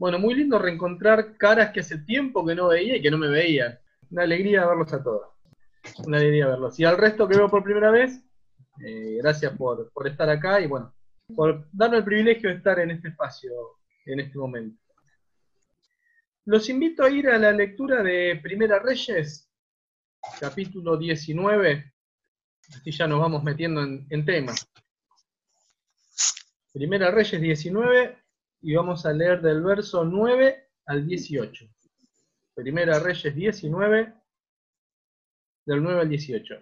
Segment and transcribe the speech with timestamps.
[0.00, 3.28] Bueno, muy lindo reencontrar caras que hace tiempo que no veía y que no me
[3.28, 3.78] veían.
[4.10, 5.28] Una alegría verlos a todos.
[6.06, 6.80] Una alegría verlos.
[6.80, 8.18] Y al resto que veo por primera vez,
[8.82, 10.94] eh, gracias por, por estar acá y bueno,
[11.36, 13.52] por darme el privilegio de estar en este espacio
[14.06, 14.82] en este momento.
[16.46, 19.50] Los invito a ir a la lectura de Primera Reyes,
[20.40, 21.92] capítulo 19.
[22.74, 24.66] Así ya nos vamos metiendo en, en temas.
[26.72, 28.19] Primera Reyes 19,
[28.62, 31.66] y vamos a leer del verso 9 al 18.
[32.54, 34.12] Primera Reyes 19,
[35.64, 36.54] del 9 al 18.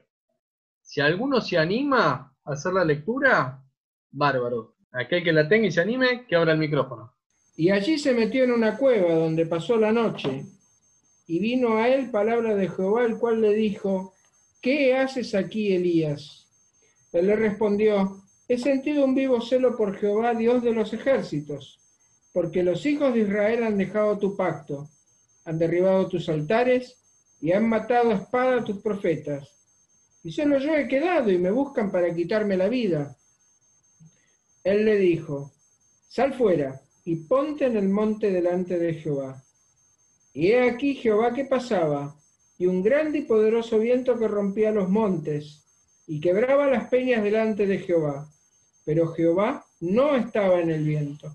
[0.80, 3.62] Si alguno se anima a hacer la lectura,
[4.10, 4.76] bárbaro.
[4.92, 7.14] Aquel que la tenga y se anime, que abra el micrófono.
[7.56, 10.46] Y allí se metió en una cueva donde pasó la noche.
[11.26, 14.14] Y vino a él palabra de Jehová, el cual le dijo,
[14.62, 16.46] ¿qué haces aquí, Elías?
[17.12, 21.78] Él le respondió, he sentido un vivo celo por Jehová, Dios de los ejércitos
[22.38, 24.88] porque los hijos de Israel han dejado tu pacto,
[25.44, 26.96] han derribado tus altares
[27.40, 29.56] y han matado a espada a tus profetas.
[30.22, 33.16] Y solo yo he quedado y me buscan para quitarme la vida.
[34.62, 35.50] Él le dijo,
[36.06, 39.42] sal fuera y ponte en el monte delante de Jehová.
[40.32, 42.14] Y he aquí Jehová que pasaba,
[42.56, 45.64] y un grande y poderoso viento que rompía los montes,
[46.06, 48.30] y quebraba las peñas delante de Jehová.
[48.84, 51.34] Pero Jehová no estaba en el viento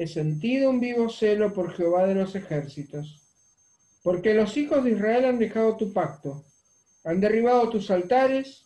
[0.00, 3.20] he sentido un vivo celo por Jehová de los ejércitos,
[4.02, 6.42] porque los hijos de Israel han dejado tu pacto,
[7.04, 8.64] han derribado tus altares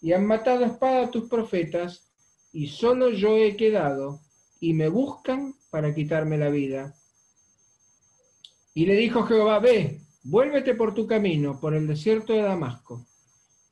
[0.00, 2.08] y han matado a espada a tus profetas,
[2.52, 4.20] y solo yo he quedado,
[4.60, 6.94] y me buscan para quitarme la vida.
[8.72, 13.04] Y le dijo Jehová, ve, vuélvete por tu camino, por el desierto de Damasco,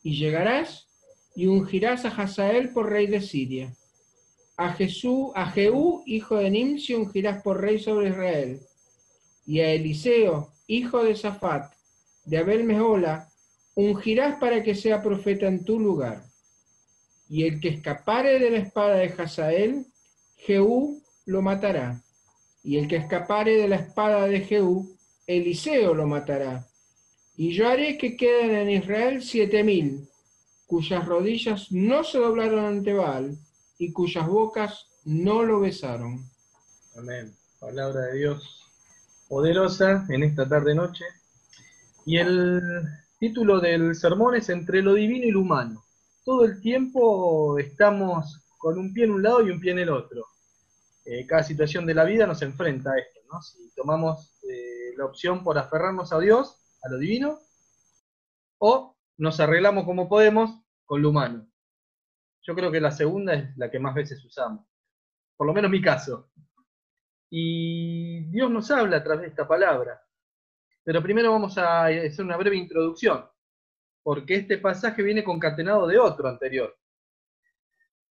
[0.02, 0.88] y llegarás
[1.36, 3.72] y ungirás a Hazael por rey de Siria
[4.56, 8.60] a Jesús, a Jehú, hijo de Nimsi, ungirás por rey sobre Israel,
[9.46, 11.72] y a Eliseo, hijo de Safat,
[12.24, 13.30] de Abel Mehola,
[13.74, 16.24] ungirás para que sea profeta en tu lugar.
[17.28, 19.86] Y el que escapare de la espada de Hazael,
[20.36, 22.02] Jehú lo matará.
[22.62, 26.66] Y el que escapare de la espada de Jehú, Eliseo lo matará.
[27.36, 30.08] Y yo haré que queden en Israel siete mil,
[30.66, 33.36] cuyas rodillas no se doblaron ante Baal,
[33.78, 36.28] y cuyas bocas no lo besaron.
[36.96, 37.34] Amén.
[37.60, 38.64] Palabra de Dios
[39.28, 41.04] poderosa en esta tarde-noche.
[42.06, 42.60] Y el
[43.18, 45.84] título del sermón es Entre lo divino y lo humano.
[46.24, 49.90] Todo el tiempo estamos con un pie en un lado y un pie en el
[49.90, 50.26] otro.
[51.04, 53.42] Eh, cada situación de la vida nos enfrenta a esto, ¿no?
[53.42, 57.40] Si tomamos eh, la opción por aferrarnos a Dios, a lo divino,
[58.58, 61.46] o nos arreglamos como podemos con lo humano.
[62.46, 64.66] Yo creo que la segunda es la que más veces usamos,
[65.36, 66.30] por lo menos mi caso.
[67.30, 70.00] Y Dios nos habla a través de esta palabra.
[70.84, 73.24] Pero primero vamos a hacer una breve introducción,
[74.02, 76.76] porque este pasaje viene concatenado de otro anterior.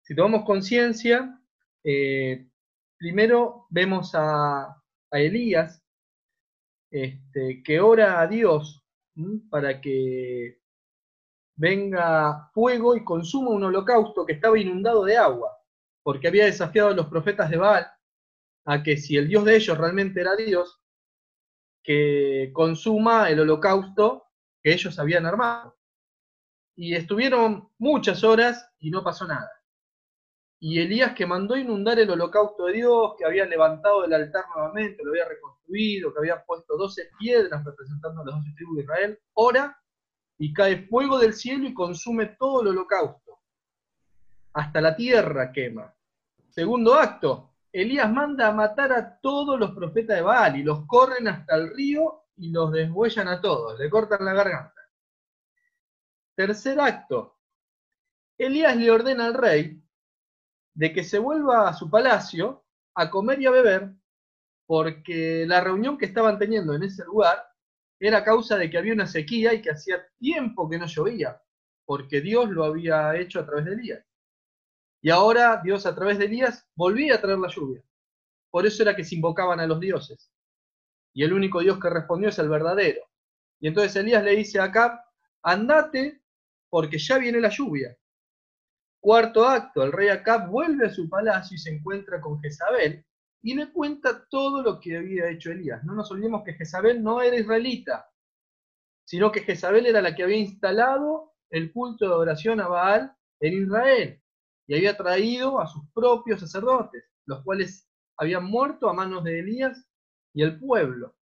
[0.00, 1.38] Si tomamos conciencia,
[1.84, 2.48] eh,
[2.96, 4.78] primero vemos a,
[5.10, 5.84] Elías
[6.90, 8.82] este, que ora a Dios
[9.50, 10.61] para que
[11.56, 15.50] venga fuego y consuma un holocausto que estaba inundado de agua,
[16.02, 17.86] porque había desafiado a los profetas de Baal
[18.64, 20.80] a que si el Dios de ellos realmente era Dios,
[21.82, 24.26] que consuma el holocausto
[24.62, 25.76] que ellos habían armado.
[26.76, 29.50] Y estuvieron muchas horas y no pasó nada.
[30.60, 35.02] Y Elías que mandó inundar el holocausto de Dios, que había levantado el altar nuevamente,
[35.02, 39.18] lo había reconstruido, que había puesto 12 piedras representando a las 12 tribus de Israel,
[39.34, 39.81] ora
[40.38, 43.40] y cae fuego del cielo y consume todo el holocausto.
[44.54, 45.94] Hasta la tierra quema.
[46.50, 51.28] Segundo acto, Elías manda a matar a todos los profetas de Baal y los corren
[51.28, 54.80] hasta el río y los deshuellan a todos, le cortan la garganta.
[56.34, 57.38] Tercer acto,
[58.36, 59.82] Elías le ordena al rey
[60.74, 62.64] de que se vuelva a su palacio
[62.94, 63.92] a comer y a beber,
[64.66, 67.51] porque la reunión que estaban teniendo en ese lugar
[68.08, 71.40] era causa de que había una sequía y que hacía tiempo que no llovía,
[71.84, 74.04] porque Dios lo había hecho a través de Elías.
[75.00, 77.82] Y ahora Dios a través de Elías volvía a traer la lluvia.
[78.50, 80.30] por eso era que se invocaban a los dioses.
[81.14, 83.02] Y el único Dios que respondió es el verdadero.
[83.60, 85.00] Y entonces Elías le dice a Acab,
[85.42, 86.22] andate
[86.68, 87.96] porque ya viene la lluvia.
[89.00, 93.04] Cuarto acto, el rey Acab vuelve a su palacio y se encuentra con Jezabel
[93.42, 95.82] y le cuenta todo lo que había hecho Elías.
[95.84, 98.08] No nos olvidemos que Jezabel no era israelita,
[99.04, 103.62] sino que Jezabel era la que había instalado el culto de adoración a Baal en
[103.62, 104.22] Israel
[104.66, 109.86] y había traído a sus propios sacerdotes, los cuales habían muerto a manos de Elías
[110.32, 111.14] y el pueblo.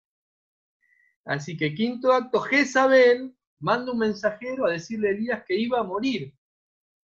[1.25, 5.85] Así que quinto acto, Jezabel manda un mensajero a decirle a Elías que iba a
[5.85, 6.35] morir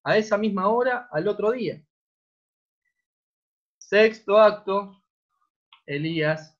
[0.03, 1.83] a esa misma hora al otro día.
[3.79, 5.04] Sexto acto,
[5.87, 6.59] Elías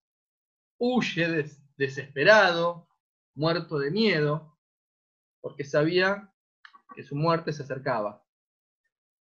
[0.79, 2.89] huye desesperado,
[3.35, 4.59] muerto de miedo,
[5.41, 6.33] porque sabía
[6.95, 8.25] que su muerte se acercaba.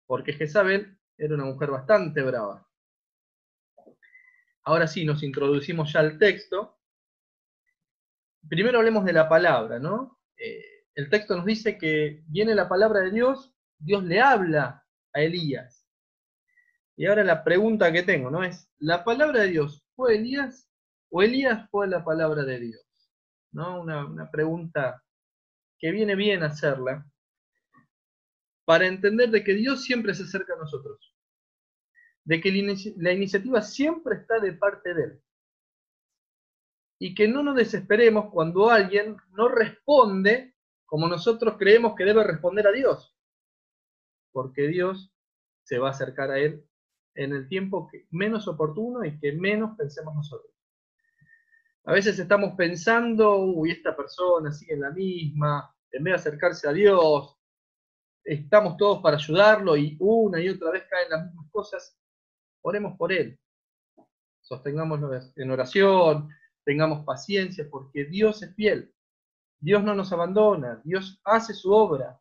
[0.06, 2.68] Porque Jezabel era una mujer bastante brava.
[4.64, 6.80] Ahora sí, nos introducimos ya al texto.
[8.48, 10.22] Primero hablemos de la palabra, ¿no?
[10.38, 15.22] Eh, el texto nos dice que viene la palabra de Dios, Dios le habla a
[15.22, 15.88] Elías.
[16.96, 18.44] Y ahora la pregunta que tengo, ¿no?
[18.44, 20.70] Es, ¿la palabra de Dios fue Elías
[21.10, 22.86] o Elías fue la palabra de Dios?
[23.52, 23.82] ¿No?
[23.82, 25.04] Una, una pregunta
[25.78, 27.06] que viene bien hacerla
[28.66, 31.14] para entender de que Dios siempre se acerca a nosotros
[32.26, 35.22] de que la iniciativa siempre está de parte de Él.
[37.00, 40.56] Y que no nos desesperemos cuando alguien no responde
[40.86, 43.16] como nosotros creemos que debe responder a Dios.
[44.32, 45.12] Porque Dios
[45.64, 46.66] se va a acercar a Él
[47.16, 50.52] en el tiempo que menos oportuno y que menos pensemos nosotros.
[51.86, 56.68] A veces estamos pensando, uy, esta persona sigue en la misma, en vez de acercarse
[56.68, 57.38] a Dios,
[58.24, 62.00] estamos todos para ayudarlo y una y otra vez caen las mismas cosas
[62.64, 63.40] oremos por él.
[64.42, 66.30] Sostengámoslo en oración,
[66.66, 68.94] tengamos paciencia, porque Dios es fiel.
[69.60, 72.20] Dios no nos abandona, Dios hace su obra.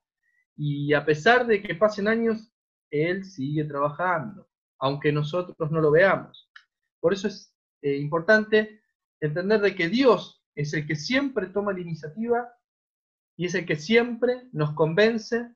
[0.57, 2.53] Y a pesar de que pasen años,
[2.91, 4.49] Él sigue trabajando,
[4.83, 6.51] aunque nosotros no lo veamos.
[6.99, 8.83] Por eso es eh, importante
[9.21, 12.53] entender de que Dios es el que siempre toma la iniciativa
[13.37, 15.55] y es el que siempre nos convence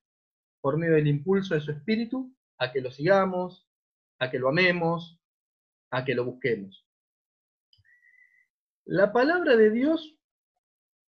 [0.61, 3.69] por medio del impulso de su espíritu a que lo sigamos,
[4.21, 5.21] a que lo amemos,
[5.91, 6.87] a que lo busquemos.
[8.85, 10.17] La palabra de Dios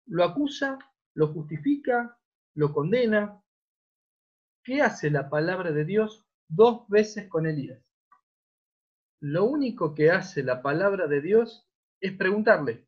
[0.07, 0.79] lo acusa,
[1.15, 2.17] lo justifica,
[2.55, 3.43] lo condena.
[4.63, 7.85] ¿Qué hace la palabra de Dios dos veces con Elías?
[9.26, 11.67] Lo único que hace la palabra de Dios
[11.99, 12.87] es preguntarle,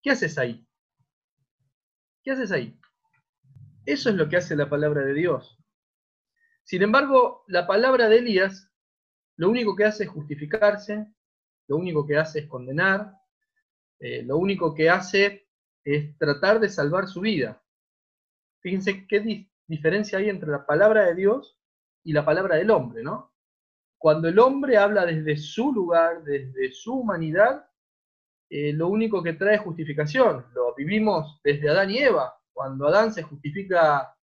[0.00, 0.64] ¿qué haces ahí?
[2.22, 2.78] ¿Qué haces ahí?
[3.84, 5.58] Eso es lo que hace la palabra de Dios.
[6.62, 8.70] Sin embargo, la palabra de Elías
[9.34, 11.12] lo único que hace es justificarse,
[11.66, 13.14] lo único que hace es condenar,
[13.98, 15.48] eh, lo único que hace
[15.82, 17.60] es tratar de salvar su vida.
[18.60, 21.58] Fíjense qué diferencia hay entre la palabra de Dios
[22.04, 23.27] y la palabra del hombre, ¿no?
[23.98, 27.68] Cuando el hombre habla desde su lugar, desde su humanidad,
[28.48, 30.46] eh, lo único que trae es justificación.
[30.54, 32.32] Lo vivimos desde Adán y Eva.
[32.52, 34.14] Cuando Adán se justifica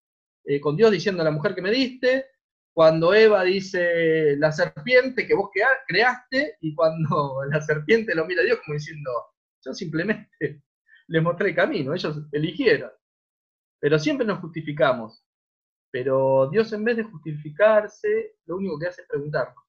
[0.45, 2.25] eh, con Dios diciendo la mujer que me diste,
[2.73, 5.49] cuando Eva dice la serpiente que vos
[5.87, 9.11] creaste y cuando la serpiente lo mira a Dios como diciendo,
[9.63, 10.29] yo simplemente
[11.07, 12.91] les mostré el camino, ellos eligieron.
[13.79, 15.23] Pero siempre nos justificamos.
[15.91, 19.64] Pero Dios en vez de justificarse, lo único que hace es preguntarnos,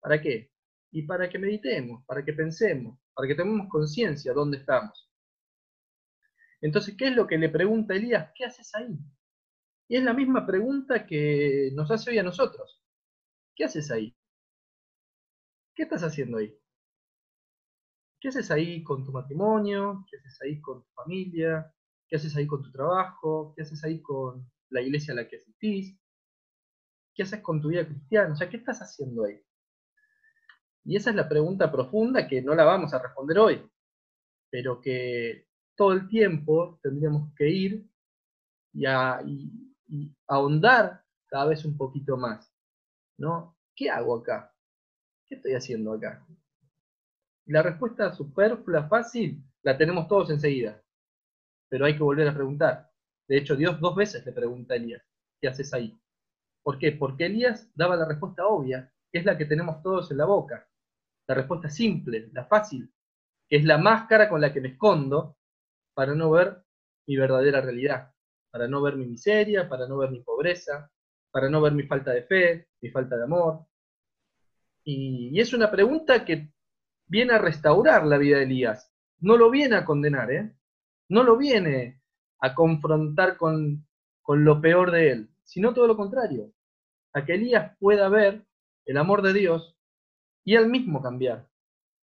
[0.00, 0.50] ¿para qué?
[0.92, 5.10] Y para que meditemos, para que pensemos, para que tomemos conciencia de dónde estamos.
[6.60, 8.30] Entonces, ¿qué es lo que le pregunta Elías?
[8.34, 8.98] ¿Qué haces ahí?
[9.88, 12.82] Y es la misma pregunta que nos hace hoy a nosotros.
[13.54, 14.16] ¿Qué haces ahí?
[15.74, 16.58] ¿Qué estás haciendo ahí?
[18.20, 20.04] ¿Qué haces ahí con tu matrimonio?
[20.10, 21.72] ¿Qué haces ahí con tu familia?
[22.08, 23.52] ¿Qué haces ahí con tu trabajo?
[23.54, 25.98] ¿Qué haces ahí con la iglesia a la que asistís?
[27.14, 28.32] ¿Qué haces con tu vida cristiana?
[28.32, 29.40] O sea, ¿qué estás haciendo ahí?
[30.86, 33.70] Y esa es la pregunta profunda que no la vamos a responder hoy,
[34.48, 37.90] pero que todo el tiempo tendríamos que ir
[38.72, 39.20] y, a,
[40.28, 42.54] ahondar cada vez un poquito más.
[43.18, 43.56] ¿no?
[43.74, 44.54] ¿Qué hago acá?
[45.26, 46.24] ¿Qué estoy haciendo acá?
[47.46, 50.80] La respuesta superflua, fácil, la tenemos todos enseguida.
[51.68, 52.92] Pero hay que volver a preguntar.
[53.26, 55.02] De hecho, Dios dos veces le pregunta a Elías,
[55.40, 55.98] ¿qué haces ahí?
[56.62, 56.92] ¿Por qué?
[56.92, 60.68] Porque Elías daba la respuesta obvia, que es la que tenemos todos en la boca.
[61.26, 62.90] La respuesta simple, la fácil,
[63.48, 65.36] que es la máscara con la que me escondo
[65.94, 66.62] para no ver
[67.06, 68.12] mi verdadera realidad
[68.56, 70.90] para no ver mi miseria, para no ver mi pobreza,
[71.30, 73.66] para no ver mi falta de fe, mi falta de amor.
[74.82, 76.50] Y, es una pregunta que
[77.06, 78.90] viene a restaurar la vida de Elías.
[79.18, 80.56] No lo viene a condenar, ¿eh?
[81.10, 82.00] No lo viene
[82.40, 83.86] a confrontar con,
[84.22, 86.50] con lo peor de él, sino todo lo contrario.
[87.12, 88.46] A que Elías pueda ver
[88.86, 89.75] el amor de Dios
[90.46, 91.46] y él mismo cambiar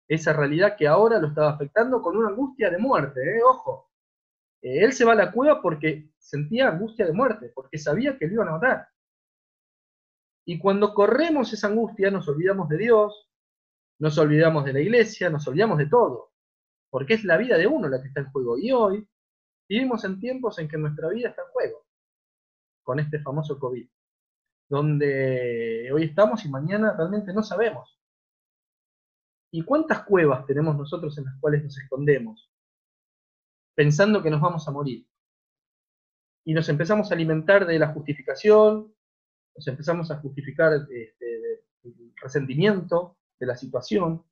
[0.07, 3.41] esa realidad que ahora lo estaba afectando con una angustia de muerte, ¿eh?
[3.43, 3.89] ojo.
[4.61, 8.27] Eh, él se va a la cueva porque sentía angustia de muerte, porque sabía que
[8.27, 8.87] le iban a matar.
[10.45, 13.31] Y cuando corremos esa angustia nos olvidamos de Dios,
[13.99, 16.33] nos olvidamos de la iglesia, nos olvidamos de todo,
[16.89, 18.57] porque es la vida de uno la que está en juego.
[18.59, 19.07] Y hoy
[19.67, 21.85] vivimos en tiempos en que nuestra vida está en juego,
[22.83, 23.87] con este famoso COVID,
[24.69, 27.95] donde hoy estamos y mañana realmente no sabemos.
[29.51, 32.51] ¿Y cuántas cuevas tenemos nosotros en las cuales nos escondemos?
[33.75, 35.07] Pensando que nos vamos a morir.
[36.45, 38.93] Y nos empezamos a alimentar de la justificación,
[39.55, 40.87] nos empezamos a justificar el
[42.21, 44.23] resentimiento de la situación,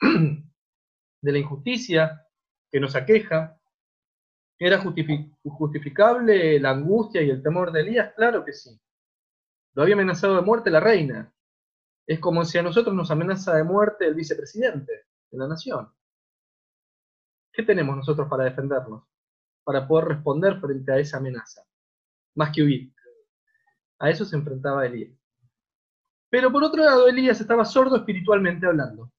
[0.00, 2.26] de la injusticia
[2.70, 3.60] que nos aqueja.
[4.58, 8.12] ¿Era justificable la angustia y el temor de Elías?
[8.14, 8.80] Claro que sí.
[9.74, 11.32] Lo había amenazado de muerte la reina.
[12.06, 14.92] Es como si a nosotros nos amenaza de muerte el vicepresidente
[15.30, 15.90] de la nación.
[17.52, 19.04] ¿Qué tenemos nosotros para defendernos?
[19.62, 21.62] Para poder responder frente a esa amenaza.
[22.34, 22.92] Más que huir.
[23.98, 25.16] A eso se enfrentaba Elías.
[26.28, 29.12] Pero por otro lado, Elías estaba sordo espiritualmente hablando.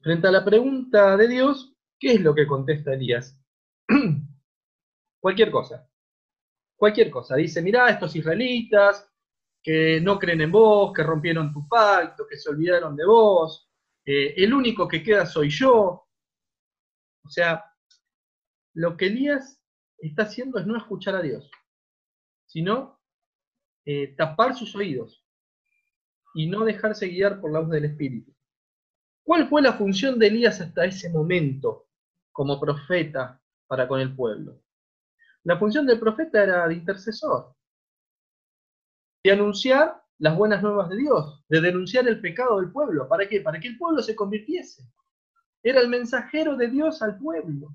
[0.00, 3.36] Frente a la pregunta de Dios, ¿qué es lo que contesta Elías?
[5.20, 5.88] Cualquier cosa.
[6.76, 7.34] Cualquier cosa.
[7.34, 9.07] Dice, mirá, estos israelitas
[9.62, 13.68] que no creen en vos, que rompieron tu pacto, que se olvidaron de vos,
[14.04, 16.06] eh, el único que queda soy yo.
[17.24, 17.64] O sea,
[18.74, 19.62] lo que Elías
[19.98, 21.50] está haciendo es no escuchar a Dios,
[22.46, 23.00] sino
[23.84, 25.24] eh, tapar sus oídos
[26.34, 28.34] y no dejarse guiar por la voz del Espíritu.
[29.22, 31.88] ¿Cuál fue la función de Elías hasta ese momento
[32.32, 34.62] como profeta para con el pueblo?
[35.44, 37.54] La función del profeta era de intercesor,
[39.22, 43.08] de anunciar las buenas nuevas de Dios, de denunciar el pecado del pueblo.
[43.08, 43.40] ¿Para qué?
[43.40, 44.82] Para que el pueblo se convirtiese.
[45.62, 47.74] Era el mensajero de Dios al pueblo.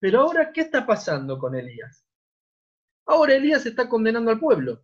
[0.00, 2.06] Pero ahora, ¿qué está pasando con Elías?
[3.06, 4.82] Ahora Elías está condenando al pueblo,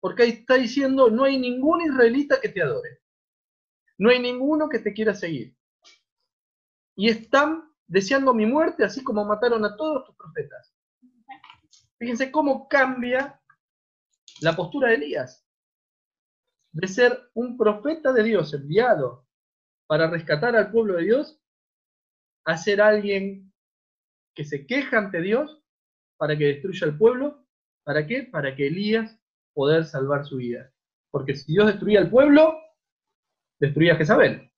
[0.00, 3.00] porque ahí está diciendo, no hay ningún israelita que te adore.
[3.98, 5.56] No hay ninguno que te quiera seguir.
[6.96, 10.74] Y están deseando mi muerte, así como mataron a todos tus profetas.
[11.98, 13.40] Fíjense cómo cambia
[14.40, 15.46] la postura de Elías,
[16.72, 19.26] de ser un profeta de Dios enviado
[19.86, 21.40] para rescatar al pueblo de Dios,
[22.44, 23.52] a ser alguien
[24.34, 25.62] que se queja ante Dios
[26.16, 27.46] para que destruya al pueblo.
[27.84, 28.22] ¿Para qué?
[28.22, 29.18] Para que Elías
[29.54, 30.72] poder salvar su vida.
[31.10, 32.56] Porque si Dios destruía al pueblo,
[33.58, 34.52] destruía a Jezabel.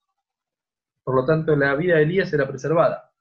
[1.03, 3.11] Por lo tanto, la vida de Elías era preservada.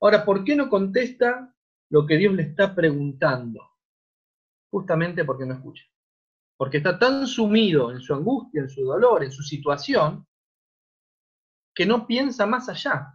[0.00, 1.54] Ahora, ¿por qué no contesta
[1.90, 3.71] lo que Dios le está preguntando?
[4.72, 5.84] Justamente porque no escucha.
[6.56, 10.26] Porque está tan sumido en su angustia, en su dolor, en su situación,
[11.74, 13.14] que no piensa más allá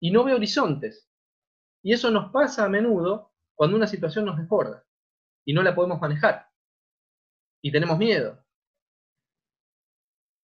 [0.00, 1.10] y no ve horizontes.
[1.82, 4.86] Y eso nos pasa a menudo cuando una situación nos desborda
[5.44, 6.48] y no la podemos manejar.
[7.60, 8.44] Y tenemos miedo.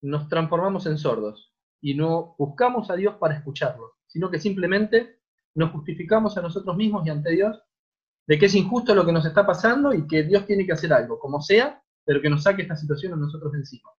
[0.02, 5.20] Nos transformamos en sordos y no buscamos a Dios para escucharlo, sino que simplemente
[5.54, 7.62] nos justificamos a nosotros mismos y ante Dios
[8.26, 10.92] de que es injusto lo que nos está pasando y que Dios tiene que hacer
[10.92, 13.90] algo, como sea, pero que nos saque esta situación a nosotros encima.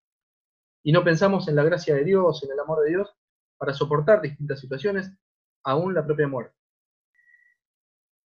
[0.84, 3.16] Y no pensamos en la gracia de Dios, en el amor de Dios,
[3.58, 5.12] para soportar distintas situaciones,
[5.64, 6.56] aún la propia muerte.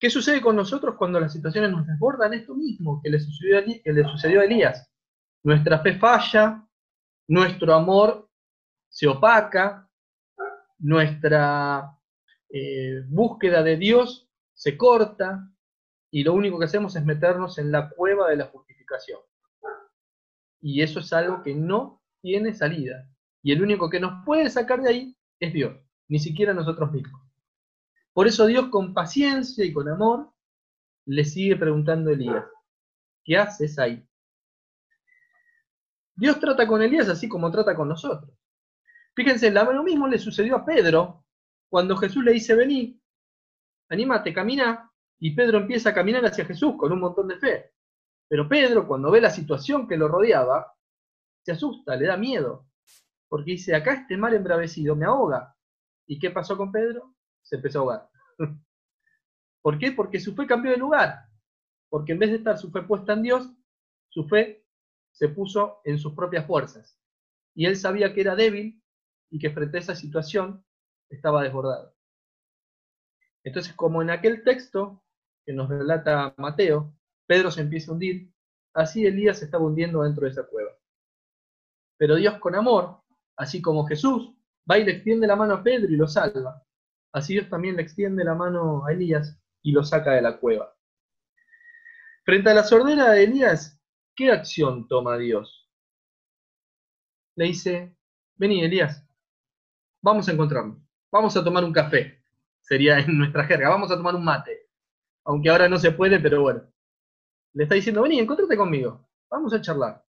[0.00, 2.33] ¿Qué sucede con nosotros cuando las situaciones nos desbordan?
[2.33, 4.88] Esto mismo que le sucedió a, que le sucedió a Elías.
[5.43, 6.64] Nuestra fe falla,
[7.28, 8.28] nuestro amor
[8.88, 9.88] se opaca,
[10.78, 11.97] nuestra
[12.49, 15.50] eh, búsqueda de Dios se corta,
[16.11, 19.21] y lo único que hacemos es meternos en la cueva de la justificación.
[20.61, 23.09] Y eso es algo que no tiene salida.
[23.43, 25.77] Y el único que nos puede sacar de ahí es Dios,
[26.09, 27.23] ni siquiera nosotros mismos.
[28.12, 30.33] Por eso Dios con paciencia y con amor
[31.07, 32.45] le sigue preguntando a Elías,
[33.25, 34.05] ¿qué haces ahí?
[36.17, 38.37] Dios trata con Elías así como trata con nosotros.
[39.15, 41.25] Fíjense, lo mismo le sucedió a Pedro
[41.69, 43.00] cuando Jesús le dice, vení,
[43.88, 44.88] anímate, camina,
[45.20, 47.72] y Pedro empieza a caminar hacia Jesús con un montón de fe.
[48.28, 50.75] Pero Pedro, cuando ve la situación que lo rodeaba,
[51.42, 52.68] se asusta, le da miedo,
[53.28, 55.56] porque dice, acá este mar embravecido me ahoga.
[56.06, 57.14] ¿Y qué pasó con Pedro?
[57.42, 58.10] Se empezó a ahogar.
[59.62, 59.92] ¿Por qué?
[59.92, 61.26] Porque su fe cambió de lugar.
[61.88, 63.50] Porque en vez de estar su fe puesta en Dios,
[64.10, 64.66] su fe
[65.12, 66.96] se puso en sus propias fuerzas,
[67.54, 68.80] y él sabía que era débil
[69.30, 70.64] y que frente a esa situación
[71.10, 71.96] estaba desbordado.
[73.42, 75.02] Entonces, como en aquel texto
[75.49, 76.95] que nos relata Mateo,
[77.26, 78.31] Pedro se empieza a hundir,
[78.75, 80.73] así Elías se estaba hundiendo dentro de esa cueva.
[81.97, 83.00] Pero Dios con amor,
[83.35, 84.31] así como Jesús,
[84.71, 86.62] va y le extiende la mano a Pedro y lo salva.
[87.14, 90.76] Así Dios también le extiende la mano a Elías y lo saca de la cueva.
[92.26, 93.81] Frente a la sordera de Elías,
[94.14, 95.67] ¿qué acción toma Dios?
[97.37, 97.97] Le dice,
[98.37, 99.02] vení Elías,
[100.02, 100.76] vamos a encontrarnos,
[101.11, 102.23] vamos a tomar un café,
[102.61, 104.67] sería en nuestra jerga, vamos a tomar un mate,
[105.28, 106.62] aunque ahora no se puede, pero bueno.
[107.52, 110.02] Le está diciendo, vení, encontrate conmigo, vamos a charlar.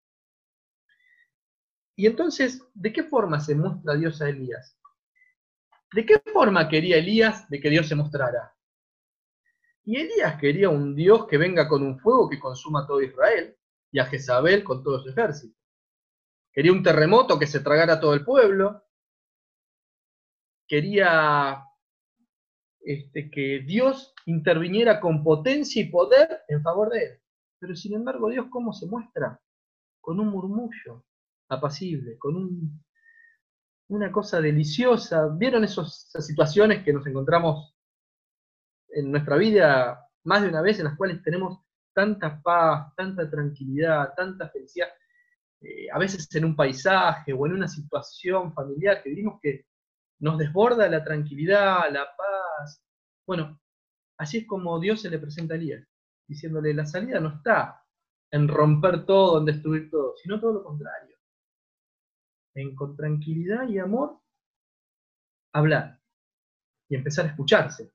[1.97, 4.79] Y entonces, ¿de qué forma se muestra Dios a Elías?
[5.95, 8.55] ¿De qué forma quería Elías de que Dios se mostrara?
[9.85, 13.57] Y Elías quería un Dios que venga con un fuego que consuma todo Israel
[13.91, 15.59] y a Jezabel con todo su ejército.
[16.53, 18.85] Quería un terremoto que se tragara todo el pueblo.
[20.69, 21.65] Quería
[22.87, 27.21] este, que Dios interviniera con potencia y poder en favor de él.
[27.59, 29.41] Pero sin embargo, Dios, ¿cómo se muestra?
[30.01, 31.05] Con un murmullo,
[31.49, 32.85] apacible, con un,
[33.89, 35.27] una cosa deliciosa.
[35.37, 37.75] ¿Vieron esas situaciones que nos encontramos
[38.91, 41.59] en nuestra vida más de una vez, en las cuales tenemos
[41.93, 44.89] tanta paz, tanta tranquilidad, tanta felicidad?
[45.61, 49.67] Eh, a veces en un paisaje o en una situación familiar que vivimos que
[50.21, 52.83] nos desborda la tranquilidad, la paz.
[53.27, 53.61] Bueno,
[54.19, 55.87] así es como Dios se le presenta a Elías,
[56.27, 57.83] diciéndole, la salida no está
[58.31, 61.17] en romper todo, en destruir todo, sino todo lo contrario
[62.57, 64.19] en con tranquilidad y amor,
[65.53, 66.01] hablar
[66.89, 67.93] y empezar a escucharse.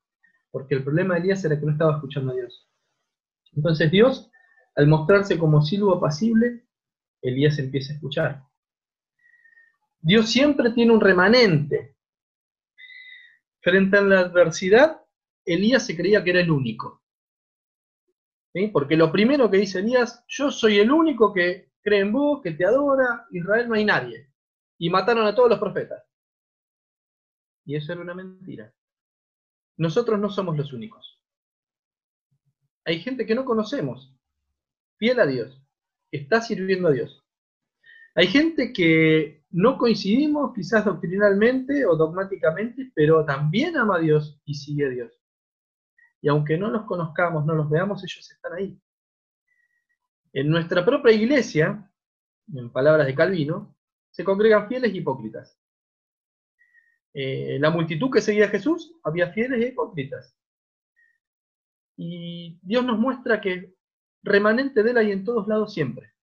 [0.52, 2.70] Porque el problema de Elías era que no estaba escuchando a Dios.
[3.54, 4.32] Entonces Dios,
[4.76, 6.66] al mostrarse como silbo apacible,
[7.22, 8.44] Elías empieza a escuchar.
[10.00, 11.98] Dios siempre tiene un remanente.
[13.62, 15.02] Frente a la adversidad,
[15.46, 17.04] Elías se creía que era el único.
[18.74, 22.52] Porque lo primero que dice Elías, yo soy el único que cree en vos, que
[22.52, 24.32] te adora, Israel no hay nadie
[24.78, 26.04] y mataron a todos los profetas.
[27.66, 28.74] Y eso era una mentira.
[29.78, 31.22] Nosotros no somos los únicos.
[32.86, 34.12] Hay gente que no conocemos,
[34.98, 35.62] fiel a Dios,
[36.12, 37.24] está sirviendo a Dios.
[38.16, 44.56] Hay gente que no coincidimos quizás doctrinalmente o dogmáticamente, pero también ama a Dios y
[44.56, 45.12] sigue a Dios.
[46.22, 48.80] Y aunque no los conozcamos, no los veamos, ellos están ahí.
[50.34, 51.92] En nuestra propia iglesia,
[52.54, 53.76] en palabras de Calvino,
[54.12, 55.60] se congregan fieles y hipócritas.
[57.14, 60.38] Eh, la multitud que seguía a Jesús, había fieles y hipócritas.
[61.98, 63.74] Y Dios nos muestra que
[64.24, 66.14] remanente de él hay en todos lados siempre.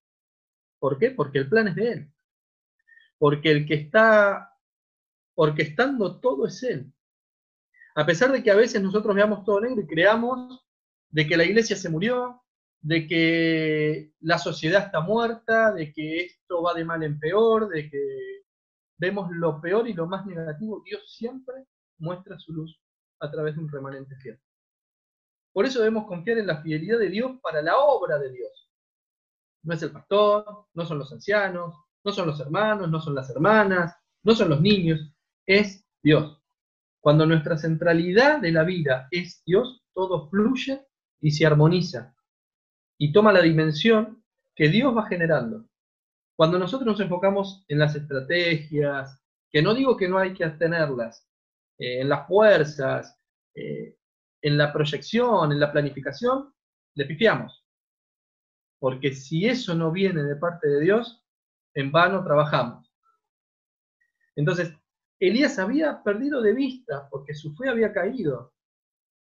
[0.79, 1.11] ¿Por qué?
[1.11, 2.13] Porque el plan es de él.
[3.19, 4.55] Porque el que está
[5.35, 6.93] orquestando todo es él.
[7.95, 10.65] A pesar de que a veces nosotros veamos todo negro y creamos
[11.11, 12.43] de que la iglesia se murió,
[12.81, 17.91] de que la sociedad está muerta, de que esto va de mal en peor, de
[17.91, 17.99] que
[18.99, 21.67] vemos lo peor y lo más negativo, Dios siempre
[21.99, 22.81] muestra su luz
[23.21, 24.41] a través de un remanente fiel.
[25.53, 28.71] Por eso debemos confiar en la fidelidad de Dios para la obra de Dios.
[29.63, 31.75] No es el pastor, no son los ancianos,
[32.05, 35.13] no son los hermanos, no son las hermanas, no son los niños,
[35.47, 36.43] es Dios.
[37.01, 40.87] Cuando nuestra centralidad de la vida es Dios, todo fluye
[41.21, 42.15] y se armoniza
[42.99, 44.23] y toma la dimensión
[44.55, 45.67] que Dios va generando.
[46.37, 51.27] Cuando nosotros nos enfocamos en las estrategias, que no digo que no hay que tenerlas,
[51.79, 53.17] eh, en las fuerzas,
[53.55, 53.97] eh,
[54.43, 56.53] en la proyección, en la planificación,
[56.95, 57.65] le pifiamos.
[58.79, 61.25] Porque si eso no viene de parte de Dios,
[61.75, 62.93] en vano trabajamos.
[64.37, 64.73] Entonces,
[65.21, 68.55] Elías había perdido de vista, porque su fe había caído,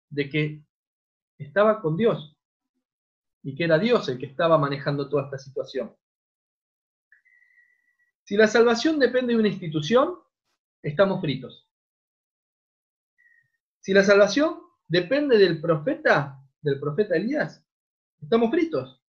[0.10, 0.64] de que
[1.38, 2.38] estaba con Dios
[3.44, 5.96] y que era Dios el que estaba manejando toda esta situación.
[8.24, 10.20] Si la salvación depende de una institución,
[10.82, 11.68] estamos fritos.
[13.82, 17.66] Si la salvación depende del profeta, del profeta Elías,
[18.22, 19.01] estamos fritos.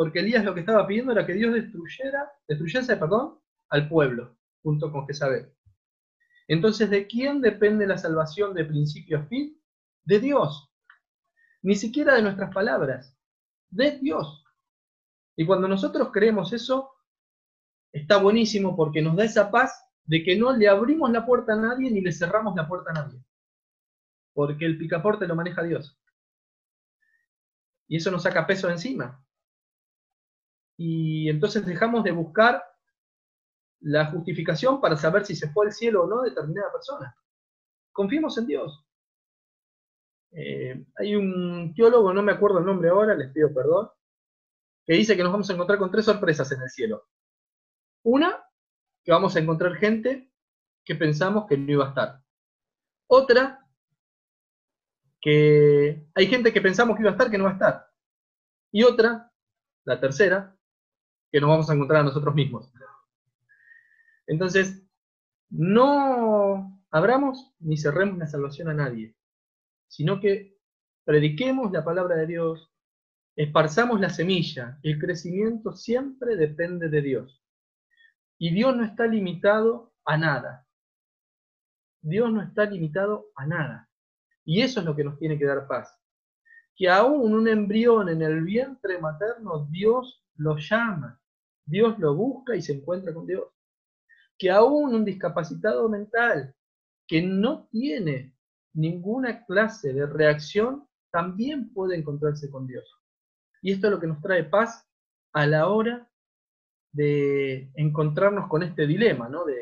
[0.00, 4.90] Porque Elías lo que estaba pidiendo era que Dios destruyera, destruyese, perdón, al pueblo, junto
[4.90, 5.52] con Jezabel.
[6.48, 9.62] Entonces, ¿de quién depende la salvación de principio a fin?
[10.04, 10.72] De Dios.
[11.60, 13.14] Ni siquiera de nuestras palabras
[13.68, 14.42] de Dios.
[15.36, 16.92] Y cuando nosotros creemos eso,
[17.92, 21.56] está buenísimo porque nos da esa paz de que no le abrimos la puerta a
[21.56, 23.22] nadie ni le cerramos la puerta a nadie.
[24.32, 26.00] Porque el picaporte lo maneja Dios.
[27.86, 29.22] Y eso nos saca peso encima.
[30.82, 32.64] Y entonces dejamos de buscar
[33.80, 37.14] la justificación para saber si se fue al cielo o no determinada persona.
[37.92, 38.82] Confiemos en Dios.
[40.32, 43.90] Eh, hay un teólogo, no me acuerdo el nombre ahora, les pido perdón,
[44.86, 47.10] que dice que nos vamos a encontrar con tres sorpresas en el cielo.
[48.02, 48.42] Una,
[49.04, 50.32] que vamos a encontrar gente
[50.82, 52.22] que pensamos que no iba a estar.
[53.06, 53.68] Otra,
[55.20, 57.86] que hay gente que pensamos que iba a estar que no va a estar.
[58.72, 59.30] Y otra,
[59.84, 60.56] la tercera,
[61.30, 62.72] que nos vamos a encontrar a nosotros mismos.
[64.26, 64.82] Entonces,
[65.48, 69.16] no abramos ni cerremos la salvación a nadie,
[69.88, 70.56] sino que
[71.04, 72.72] prediquemos la palabra de Dios,
[73.36, 77.42] esparzamos la semilla, el crecimiento siempre depende de Dios.
[78.38, 80.66] Y Dios no está limitado a nada.
[82.00, 83.88] Dios no está limitado a nada.
[84.44, 85.94] Y eso es lo que nos tiene que dar paz.
[86.74, 91.19] Que aún un embrión en el vientre materno, Dios lo llama,
[91.70, 93.44] Dios lo busca y se encuentra con Dios.
[94.38, 96.54] Que aún un discapacitado mental
[97.06, 98.34] que no tiene
[98.74, 102.84] ninguna clase de reacción, también puede encontrarse con Dios.
[103.62, 104.86] Y esto es lo que nos trae paz
[105.32, 106.08] a la hora
[106.92, 109.44] de encontrarnos con este dilema, ¿no?
[109.44, 109.56] De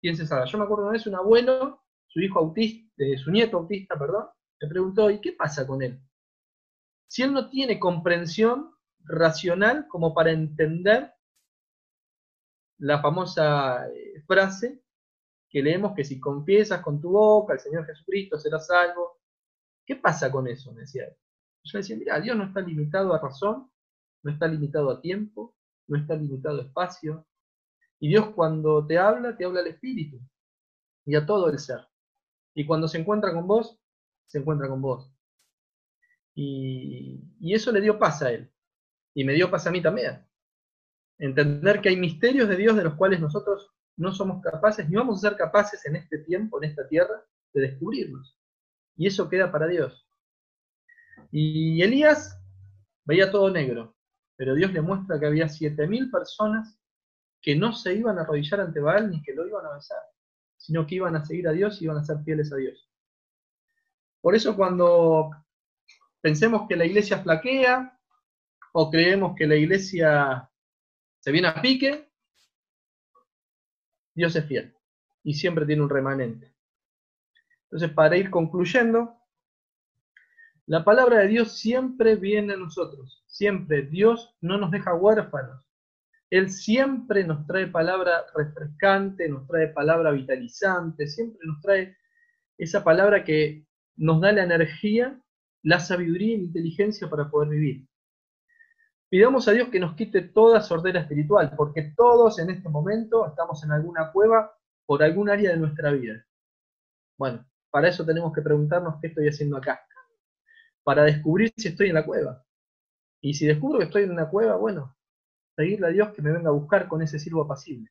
[0.00, 0.16] quién.
[0.16, 4.26] Yo me acuerdo una vez un abuelo, su hijo autista, su nieto autista, perdón,
[4.60, 6.00] le preguntó, ¿y qué pasa con él?
[7.06, 8.70] Si él no tiene comprensión
[9.04, 11.12] racional como para entender
[12.80, 14.82] la famosa eh, frase
[15.48, 19.20] que leemos que si confiesas con tu boca al Señor Jesucristo serás salvo.
[19.84, 20.72] ¿Qué pasa con eso?
[20.72, 21.16] Me decía él.
[21.64, 23.70] Yo decía, mira, Dios no está limitado a razón,
[24.22, 25.54] no está limitado a tiempo,
[25.88, 27.26] no está limitado a espacio.
[27.98, 30.20] Y Dios cuando te habla, te habla al Espíritu
[31.04, 31.86] y a todo el ser.
[32.54, 33.78] Y cuando se encuentra con vos,
[34.26, 35.12] se encuentra con vos.
[36.34, 38.50] Y, y eso le dio paz a él.
[39.12, 40.24] Y me dio paz a mí también.
[41.20, 45.18] Entender que hay misterios de Dios de los cuales nosotros no somos capaces, ni vamos
[45.18, 48.38] a ser capaces en este tiempo, en esta tierra, de descubrirlos.
[48.96, 50.08] Y eso queda para Dios.
[51.30, 52.40] Y Elías
[53.04, 53.94] veía todo negro,
[54.36, 56.78] pero Dios le muestra que había 7.000 personas
[57.42, 60.02] que no se iban a arrodillar ante Baal ni que lo iban a besar,
[60.56, 62.90] sino que iban a seguir a Dios y iban a ser fieles a Dios.
[64.22, 65.30] Por eso cuando
[66.20, 67.98] pensemos que la iglesia flaquea
[68.72, 70.49] o creemos que la iglesia
[71.20, 72.08] se viene a pique,
[74.14, 74.74] Dios es fiel
[75.22, 76.52] y siempre tiene un remanente.
[77.64, 79.16] Entonces, para ir concluyendo,
[80.66, 83.82] la palabra de Dios siempre viene a nosotros, siempre.
[83.82, 85.64] Dios no nos deja huérfanos.
[86.30, 91.96] Él siempre nos trae palabra refrescante, nos trae palabra vitalizante, siempre nos trae
[92.56, 95.20] esa palabra que nos da la energía,
[95.62, 97.89] la sabiduría y la inteligencia para poder vivir.
[99.10, 103.62] Pidamos a Dios que nos quite toda sordera espiritual, porque todos en este momento estamos
[103.64, 106.24] en alguna cueva por algún área de nuestra vida.
[107.18, 109.84] Bueno, para eso tenemos que preguntarnos qué estoy haciendo acá,
[110.84, 112.44] para descubrir si estoy en la cueva.
[113.20, 114.96] Y si descubro que estoy en una cueva, bueno,
[115.56, 117.90] pedirle a Dios que me venga a buscar con ese silbo apacible,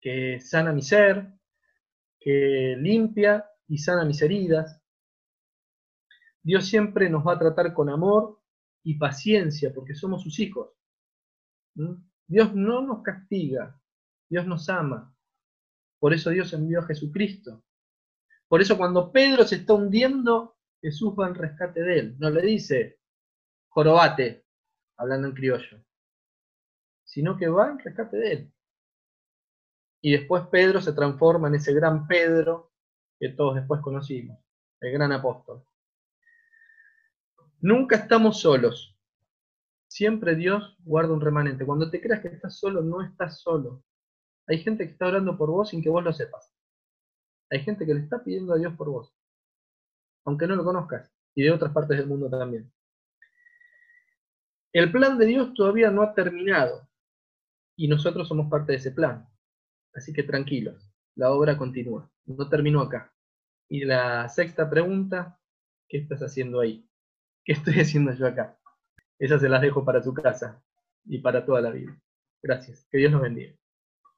[0.00, 1.32] que sana mi ser,
[2.18, 4.82] que limpia y sana mis heridas.
[6.42, 8.40] Dios siempre nos va a tratar con amor
[8.84, 10.70] y paciencia, porque somos sus hijos.
[12.26, 13.80] Dios no nos castiga,
[14.28, 15.14] Dios nos ama.
[15.98, 17.64] Por eso Dios envió a Jesucristo.
[18.46, 22.16] Por eso cuando Pedro se está hundiendo, Jesús va al rescate de él.
[22.18, 23.00] No le dice,
[23.68, 24.44] jorobate,
[24.98, 25.82] hablando en criollo,
[27.04, 28.52] sino que va al rescate de él.
[30.02, 32.72] Y después Pedro se transforma en ese gran Pedro
[33.18, 34.38] que todos después conocimos,
[34.80, 35.64] el gran apóstol.
[37.64, 38.94] Nunca estamos solos.
[39.88, 41.64] Siempre Dios guarda un remanente.
[41.64, 43.82] Cuando te creas que estás solo, no estás solo.
[44.46, 46.52] Hay gente que está orando por vos sin que vos lo sepas.
[47.50, 49.16] Hay gente que le está pidiendo a Dios por vos,
[50.26, 52.70] aunque no lo conozcas, y de otras partes del mundo también.
[54.74, 56.86] El plan de Dios todavía no ha terminado,
[57.78, 59.26] y nosotros somos parte de ese plan.
[59.94, 63.14] Así que tranquilos, la obra continúa, no terminó acá.
[63.70, 65.40] Y la sexta pregunta,
[65.88, 66.86] ¿qué estás haciendo ahí?
[67.44, 68.58] ¿Qué estoy haciendo yo acá?
[69.18, 70.62] Esas se las dejo para tu casa
[71.04, 71.96] y para toda la vida.
[72.42, 72.86] Gracias.
[72.90, 73.54] Que Dios nos bendiga.